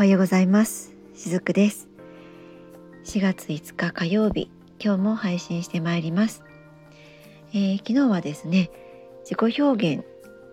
[0.00, 0.96] はようございます。
[1.14, 1.86] しずくです。
[3.04, 4.48] 4月5日火曜日
[4.82, 6.42] 今日も配信してまいります、
[7.52, 8.70] えー、昨日はですね
[9.24, 10.06] 自己表現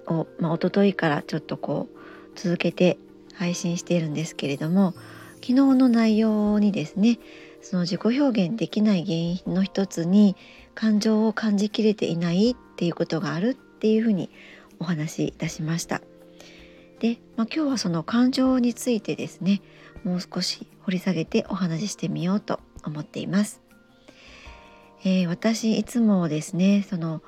[0.05, 1.97] をまあ、一昨日からちょっとこう
[2.35, 2.97] 続けて
[3.35, 4.93] 配信しているんですけれども
[5.35, 7.17] 昨日の内容にですね
[7.61, 10.35] その自己表現できない原因の一つに
[10.75, 14.29] 感情を感じきれていないっていうことがあるっていうふうに
[14.79, 16.01] お話しいたしました。
[16.99, 19.61] で、まあ、今日はその感情についてですね
[20.03, 23.61] もう少し掘り下げてお話ししてみようと思っています。
[25.03, 27.21] えー、私いつもですねその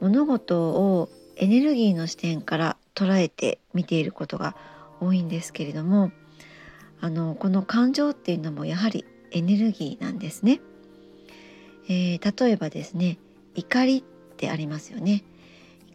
[0.00, 4.56] 物事をエネルギーの視点から捉えて見ていることが
[5.00, 6.10] 多いんですけれども
[7.00, 10.60] あのこの感情っていうのもやはりエネルギーなんですね。
[11.88, 13.18] えー、例えばですね
[13.54, 14.02] 怒りっ
[14.36, 15.24] てありますよね。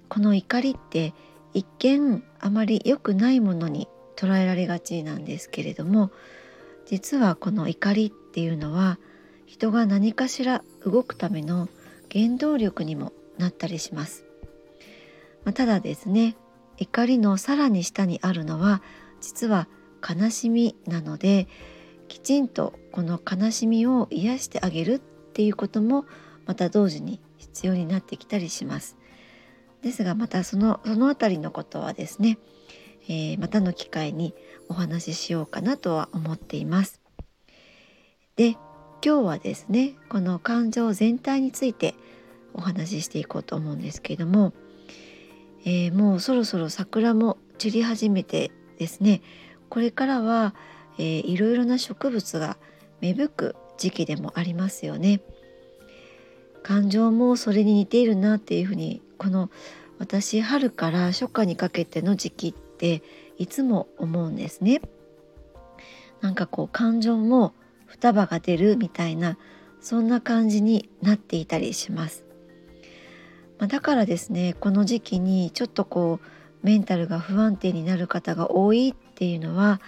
[0.09, 1.13] この怒りって
[1.57, 6.11] 一見あまり良くないものに捉えられがちなんですけれども
[6.85, 8.99] 実はこの怒りっていうのは
[9.47, 11.67] 人が何かしら動くための
[12.11, 14.23] 原動力にもなったりします。
[15.45, 16.35] まあ、ただですね
[16.77, 18.83] 怒りのさらに下にあるのは
[19.19, 19.67] 実は
[20.07, 21.47] 悲しみなので
[22.07, 26.05] きちんとこの悲しみを癒してあげるっていうことも
[26.45, 28.95] また同時に必要になってきたりします。
[29.87, 32.37] ですがまたそのその辺りのことはですね、
[33.07, 34.35] えー、またの機会に
[34.67, 36.99] お話ししようかなとは思っています。
[38.35, 38.57] で
[39.01, 41.95] 今日はですねこの感情全体について
[42.53, 44.51] お話ししていこうと思うんですけれども、
[45.63, 49.21] えー、もうそろそろ桜も散り始めてですね
[49.69, 50.53] これからは、
[50.97, 52.57] えー、いろいろな植物が
[52.99, 55.21] 芽吹く時期でもありますよね。
[56.67, 59.49] 感情もそれに似ているなっていうふうにこの
[59.99, 63.01] 私春から初夏にかけての時期って
[63.37, 64.81] いつも思うんですね。
[66.19, 67.53] なんかこう感情も
[67.85, 69.37] 双葉が出るみたいな
[69.79, 72.25] そんな感じになっていたりします。
[73.59, 79.79] まあ、だからですねこの時期にちょっとこうメンタルが不安定になる方が多いっていうのは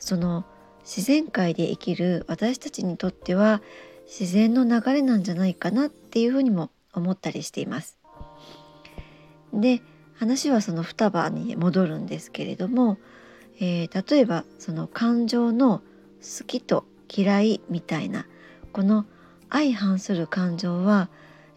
[0.00, 0.44] その
[0.82, 3.62] 自然界で生きる私たちにとっては
[4.06, 7.98] 自然の流れなんじゃないかなっていうふうにも思ったりしています。
[9.52, 9.82] で
[10.14, 12.98] 話はその双葉に戻るんですけれども、
[13.58, 15.82] えー、例えばその感情の
[16.20, 18.26] 好きと嫌いみたいな
[18.72, 19.06] この
[19.50, 21.08] 相反する感情は、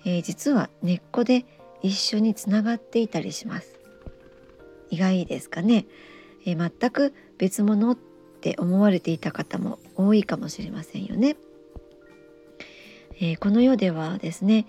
[0.06, 1.45] えー、実は根っこで
[1.84, 3.79] 一緒につながっていたりします。
[4.89, 5.85] 意外ですかね、
[6.47, 7.95] えー、全く別物っ
[8.41, 11.38] て思われていた方も多いかもしれませんよね。
[13.20, 14.66] えー、この世ではですね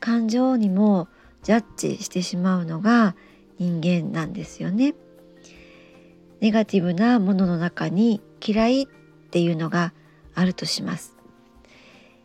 [0.00, 1.08] 感情にも
[1.42, 3.14] ジャッジしてしまうのが
[3.58, 4.94] 人間なんですよね。
[6.40, 8.86] ネガティブなものの中に嫌いっ
[9.30, 9.92] ていうのが
[10.34, 11.14] あるとします。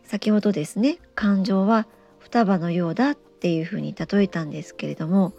[0.04, 1.88] 先ほどですね感情は
[2.20, 5.34] 双葉のようだっていうふうに例えたんですけれども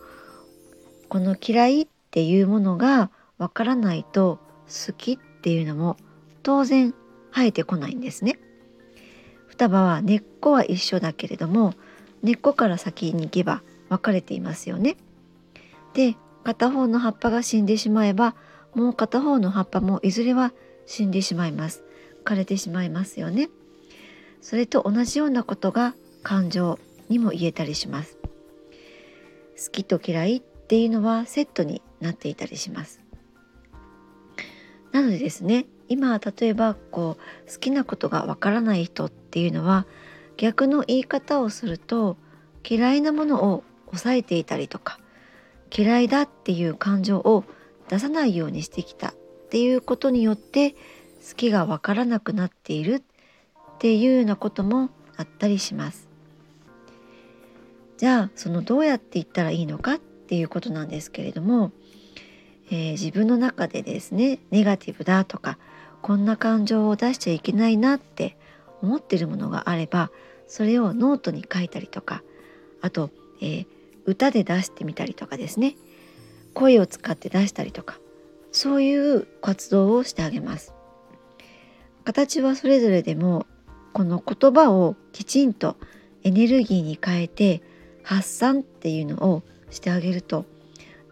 [1.08, 5.96] この嫌いっていうものがわからないと好きっていうのも
[6.42, 6.94] 当然
[7.32, 8.38] 生えてこないんですね。
[9.56, 11.72] 双葉は根っこは一緒だけれども
[12.22, 14.98] 根っこから先に行けば分かれていますよね。
[15.94, 18.34] で片方の葉っぱが死んでしまえば
[18.74, 20.52] もう片方の葉っぱもいずれは
[20.84, 21.84] 死んでしまいます。
[22.26, 23.48] 枯れてしまいますよね。
[24.42, 26.78] それと同じようなことが感情
[27.08, 28.18] にも言えたりします。
[29.56, 33.00] 好きと嫌いっていうのはセットになっていたりします。
[34.92, 39.86] なのでですね今例えばこう好きなことがわからない人っていうのは
[40.36, 42.16] 逆の言い方をすると
[42.68, 44.98] 嫌いなものを抑えていたりとか
[45.76, 47.44] 嫌いだっていう感情を
[47.88, 49.14] 出さないようにしてきたっ
[49.50, 56.08] ていうことによって好きがわからなくなっているっていうようなこともあったりします。
[57.96, 61.72] じゃあそのどうやって言ったらいいのかっていうことなんですけれども、
[62.70, 65.58] えー、自分の中でですねネガティブだとか
[66.06, 68.36] こんな感情を出しちゃいけないなって
[68.80, 70.12] 思ってるものがあれば
[70.46, 72.22] それをノートに書いたりとか
[72.80, 73.10] あと、
[73.42, 73.66] えー、
[74.04, 75.74] 歌で出してみたりとかですね。
[76.54, 77.98] 声を使って出したりとか
[78.52, 80.74] そういう活動をしてあげます。
[82.04, 83.44] 形はそれぞれでも
[83.92, 85.76] この言葉をきちんと
[86.22, 87.62] エネルギーに変えて
[88.04, 90.44] 発散っていうのをしてあげると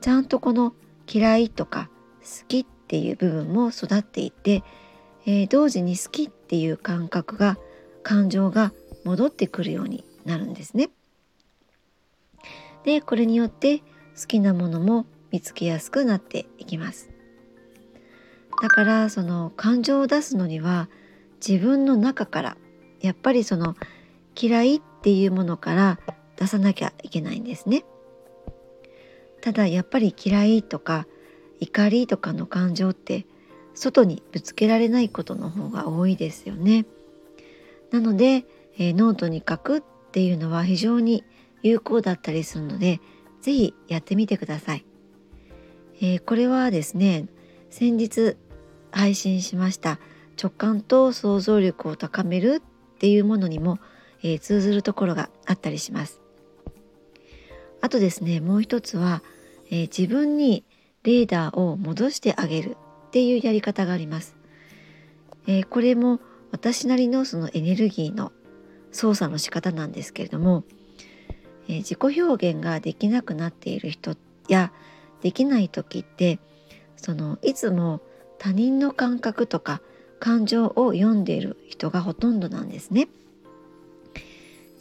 [0.00, 0.72] ちゃんとこの
[1.12, 1.90] 嫌いとか
[2.22, 4.62] 好きっていう部分も育っていって、
[5.26, 7.58] えー、同時に好きっていう感覚が
[8.02, 8.72] 感情が
[9.04, 10.90] 戻ってくるようになるんですね。
[12.84, 17.10] でこれによって好きなものも見つけやすくなっていきます。
[18.62, 20.88] だからその感情を出すのには
[21.46, 22.56] 自分の中から
[23.00, 23.74] やっぱりその
[24.40, 25.98] 嫌いっていうものから
[26.36, 27.84] 出さなきゃいけないんですね。
[29.40, 31.06] ただやっぱり嫌いとか
[31.60, 33.26] 怒りとかの感情って
[33.74, 36.86] 外にぶつけられないことの方が多いですよね。
[37.90, 38.44] なので、
[38.78, 39.82] えー、ノートに書くっ
[40.12, 41.24] ていうのは非常に
[41.62, 43.00] 有効だったりするので
[43.40, 44.84] 是非やってみてください。
[46.00, 47.26] えー、これはですね
[47.70, 48.36] 先日
[48.90, 49.98] 配信しました
[50.40, 53.78] 直感と想像力を高めるっていうものにも、
[54.22, 56.20] えー、通ずるところがあったりします。
[57.80, 59.22] あとですねもう一つは、
[59.70, 60.64] えー、自分に
[61.02, 62.76] レーダーを戻してあげる
[63.14, 64.34] っていうやり方があります。
[65.46, 66.18] えー、これも
[66.50, 68.32] 私なりのそのエネルギーの
[68.90, 70.64] 操作の仕方なんですけれども、
[71.68, 74.16] えー、自己表現ができなくなっている人
[74.48, 74.72] や
[75.22, 76.40] できない時って
[76.96, 78.00] そのいつも
[78.38, 79.80] 他人の感覚とか
[80.18, 83.06] 感情を読んでいる人がほとんどなんですね。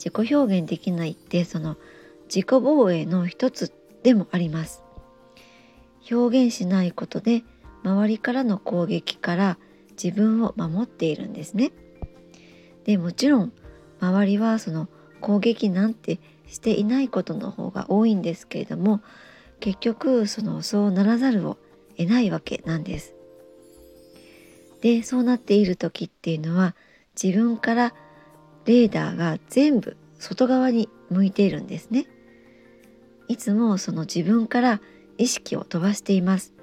[0.04, 1.78] 自己表現できないってその
[2.34, 3.72] 自己防衛の一つ
[4.02, 4.82] でもあります。
[6.10, 7.44] 表現しないことで
[7.84, 9.58] 周りからの攻撃から
[10.02, 11.72] 自分を守っているんですね。
[12.86, 13.54] でもちろん
[14.00, 14.90] 周りはその
[15.22, 19.02] 攻撃なんてしていないことの方が多いんですけれども
[19.60, 21.58] 結局そのそうならざるを
[21.98, 23.16] 得ないわけなんです。
[24.82, 26.76] でそうなっている時っていうのは
[27.22, 27.94] 自分から
[28.66, 32.08] レーダーが全部外側に向いているんですね。
[33.30, 34.82] いつもその自分から
[35.18, 36.54] 意識を飛ばしています。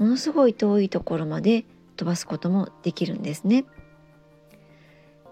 [0.00, 1.66] ものすごい遠いところまで
[1.96, 3.66] 飛ばすこともできるんですね。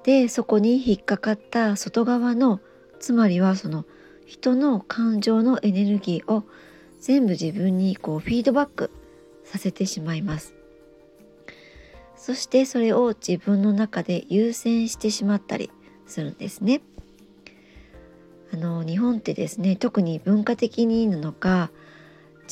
[0.04, 2.60] でそこに引っかかった外側の
[3.00, 3.86] つまりはその
[4.26, 6.44] 人の感情のエネルギーを
[7.00, 8.90] 全部自分にこうフィードバック
[9.44, 10.54] させてしまいます。
[12.14, 15.70] そしてそれを自分の中で優先してしまったり
[16.06, 16.82] するんですね。
[18.52, 21.70] あの日本ってですね特に文化的になのか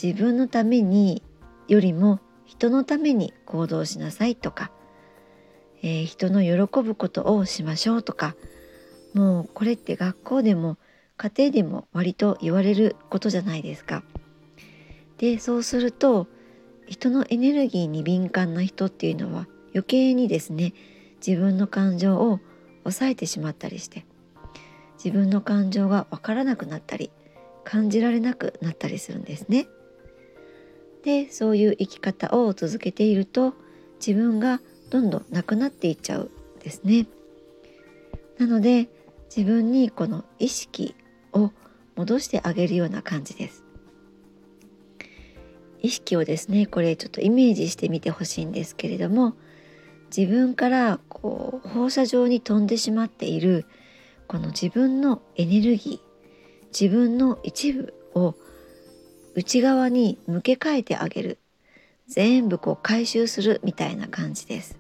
[0.00, 1.22] 自分のために
[1.68, 4.70] よりも人のために行動しなさいとか、
[5.82, 8.36] えー、人の喜ぶことをしましょうとか
[9.14, 10.78] もうこれって学校でも
[11.16, 14.02] 家庭でも割と言われることじゃないですか。
[15.16, 16.26] でそうすると
[16.86, 20.74] 人のエネルギーに敏感な人っていうのは余計にですね
[21.26, 22.40] 自分の感情を
[22.84, 24.04] 抑えてしまったりして
[25.02, 27.10] 自分の感情がわからなくなったり
[27.64, 29.66] 感じられなくなったりするんですね。
[31.06, 33.55] でそういう生き方を続けていると
[34.05, 34.61] 自分が
[34.91, 36.32] どんどんなくなっていっちゃう
[36.64, 37.06] ですね。
[38.38, 38.88] なので
[39.35, 40.97] 自分にこの意識
[41.32, 41.53] を
[41.94, 43.62] 戻してあげるような感じです。
[45.81, 49.35] 意識をですねこれちょっとイメージしてみてほしいんですけれども
[50.14, 53.64] 自分からこう放射状に飛んでしまっている
[54.26, 58.35] この自分のエネルギー自分の一部を
[59.36, 61.38] 内側に向け替えてあげる。
[62.08, 64.78] 全部こう回収するみたいな感じです。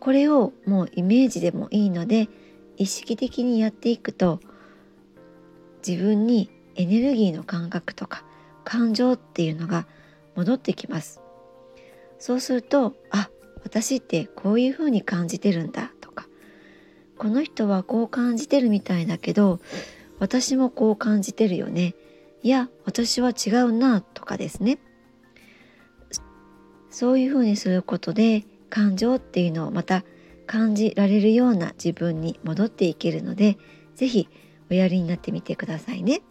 [0.00, 2.28] これをもうイメージでもいいので
[2.76, 4.40] 意識的にやっていくと
[5.86, 8.24] 自分にエネルギーの感覚とか
[8.64, 9.86] 感情っていうのが
[10.34, 11.20] 戻ってきます。
[12.18, 13.30] そうするとあ
[13.62, 16.26] 私ってこういうふうに感じてるんだとか
[17.18, 19.60] この人はこう感じてるみたいだけど
[20.18, 21.94] 私もこう感じてるよね。
[22.42, 24.78] いや私は違うなとかですね
[26.90, 30.04] そういうふうにすることで感情っていうのをまた
[30.46, 33.56] 感じられるような自分に戻っていけるので
[33.94, 34.28] 是非
[34.70, 36.22] おやりになってみてくださいね。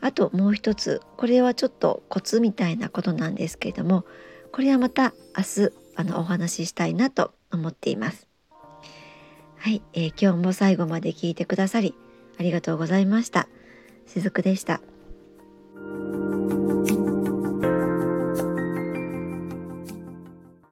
[0.00, 4.04] あともう一つこれはちょっとコツみたいなことなんですけれども
[4.52, 8.28] これはまた明日あのお話ししたいなと思っています。
[9.56, 11.94] はい、えー、今日も最後まで聞いてくださり
[12.38, 13.48] ありがとうございました。
[14.06, 14.80] しずくでした。